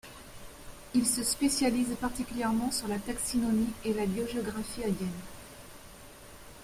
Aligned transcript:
Il 0.95 1.05
se 1.05 1.23
spécialise 1.23 1.95
particulièrement 1.95 2.71
sur 2.71 2.87
la 2.87 2.97
taxinomie 2.97 3.69
et 3.85 3.93
la 3.93 4.07
biogéographie 4.07 4.81
aviennes. 4.83 5.11